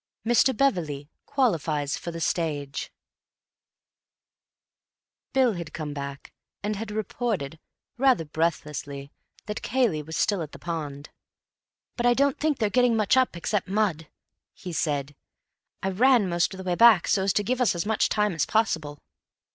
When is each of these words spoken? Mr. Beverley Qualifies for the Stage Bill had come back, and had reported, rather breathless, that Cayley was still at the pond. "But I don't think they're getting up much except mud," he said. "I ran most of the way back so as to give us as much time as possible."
Mr. 0.25 0.57
Beverley 0.57 1.11
Qualifies 1.27 1.95
for 1.95 2.09
the 2.09 2.19
Stage 2.19 2.91
Bill 5.31 5.53
had 5.53 5.73
come 5.73 5.93
back, 5.93 6.33
and 6.63 6.75
had 6.75 6.89
reported, 6.89 7.59
rather 7.99 8.25
breathless, 8.25 8.81
that 8.81 9.61
Cayley 9.61 10.01
was 10.01 10.17
still 10.17 10.41
at 10.41 10.53
the 10.53 10.57
pond. 10.57 11.11
"But 11.97 12.07
I 12.07 12.15
don't 12.15 12.39
think 12.39 12.57
they're 12.57 12.71
getting 12.71 12.93
up 12.93 13.15
much 13.15 13.15
except 13.15 13.67
mud," 13.67 14.07
he 14.55 14.73
said. 14.73 15.15
"I 15.83 15.91
ran 15.91 16.27
most 16.27 16.55
of 16.55 16.57
the 16.57 16.63
way 16.63 16.73
back 16.73 17.07
so 17.07 17.21
as 17.21 17.33
to 17.33 17.43
give 17.43 17.61
us 17.61 17.75
as 17.75 17.85
much 17.85 18.09
time 18.09 18.33
as 18.33 18.47
possible." 18.47 18.97